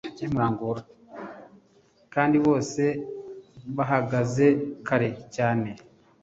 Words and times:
Kandi 2.13 2.37
bose 2.45 2.83
bahagaze 3.75 4.45
kare 4.87 5.09
cyane 5.35 5.69